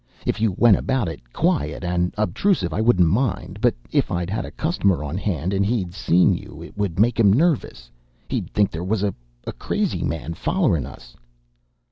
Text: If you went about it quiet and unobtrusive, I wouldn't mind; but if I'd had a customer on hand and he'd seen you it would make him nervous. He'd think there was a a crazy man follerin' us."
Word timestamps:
If 0.25 0.41
you 0.41 0.53
went 0.53 0.77
about 0.77 1.07
it 1.09 1.21
quiet 1.31 1.83
and 1.83 2.11
unobtrusive, 2.17 2.73
I 2.73 2.81
wouldn't 2.81 3.07
mind; 3.07 3.59
but 3.61 3.75
if 3.91 4.09
I'd 4.09 4.31
had 4.31 4.45
a 4.45 4.49
customer 4.49 5.03
on 5.03 5.15
hand 5.15 5.53
and 5.53 5.63
he'd 5.63 5.93
seen 5.93 6.33
you 6.33 6.59
it 6.63 6.75
would 6.75 6.97
make 6.99 7.19
him 7.19 7.31
nervous. 7.31 7.91
He'd 8.27 8.49
think 8.49 8.71
there 8.71 8.83
was 8.83 9.03
a 9.03 9.13
a 9.45 9.51
crazy 9.53 10.01
man 10.01 10.33
follerin' 10.33 10.87
us." 10.87 11.15